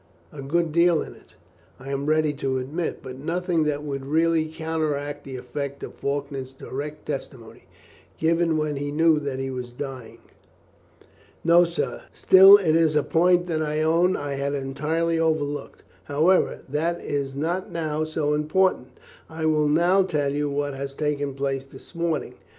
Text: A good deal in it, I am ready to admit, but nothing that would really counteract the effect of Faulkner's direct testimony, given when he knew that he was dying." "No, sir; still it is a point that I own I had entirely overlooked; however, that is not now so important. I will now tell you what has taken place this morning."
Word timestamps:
A 0.31 0.41
good 0.41 0.71
deal 0.71 1.03
in 1.03 1.13
it, 1.13 1.35
I 1.79 1.91
am 1.91 2.07
ready 2.07 2.33
to 2.33 2.57
admit, 2.57 3.03
but 3.03 3.19
nothing 3.19 3.65
that 3.65 3.83
would 3.83 4.03
really 4.07 4.47
counteract 4.47 5.23
the 5.23 5.35
effect 5.35 5.83
of 5.83 5.93
Faulkner's 5.93 6.53
direct 6.53 7.05
testimony, 7.05 7.65
given 8.17 8.57
when 8.57 8.77
he 8.77 8.91
knew 8.91 9.19
that 9.19 9.37
he 9.37 9.51
was 9.51 9.71
dying." 9.71 10.17
"No, 11.43 11.65
sir; 11.65 12.01
still 12.13 12.57
it 12.57 12.75
is 12.75 12.95
a 12.95 13.03
point 13.03 13.45
that 13.45 13.61
I 13.61 13.83
own 13.83 14.17
I 14.17 14.33
had 14.33 14.55
entirely 14.55 15.19
overlooked; 15.19 15.83
however, 16.05 16.61
that 16.67 16.99
is 16.99 17.35
not 17.35 17.71
now 17.71 18.03
so 18.03 18.33
important. 18.33 18.97
I 19.29 19.45
will 19.45 19.67
now 19.69 20.01
tell 20.01 20.33
you 20.33 20.49
what 20.49 20.73
has 20.73 20.95
taken 20.95 21.35
place 21.35 21.65
this 21.67 21.93
morning." 21.93 22.33